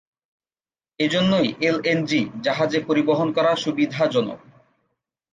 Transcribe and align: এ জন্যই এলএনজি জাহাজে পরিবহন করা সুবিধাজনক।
এ 0.99 1.07
জন্যই 1.09 1.47
এলএনজি 1.61 2.21
জাহাজে 2.41 2.79
পরিবহন 2.87 3.27
করা 3.31 3.51
সুবিধাজনক। 3.55 4.39